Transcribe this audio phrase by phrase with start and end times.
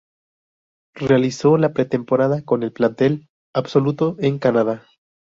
[0.95, 4.83] Realizó la pretemporada con el plantel absoluto, en Canadá.